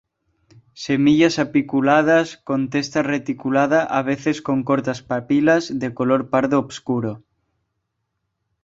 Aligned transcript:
Semillas 0.85 1.37
apiculadas, 1.37 2.27
con 2.47 2.61
testa 2.73 2.99
reticulada, 3.13 3.79
a 3.83 4.01
veces 4.01 4.41
con 4.41 4.63
cortas 4.63 5.03
papilas, 5.03 5.77
de 5.77 5.93
color 5.93 6.31
pardo 6.31 6.57
obscuro. 6.57 7.23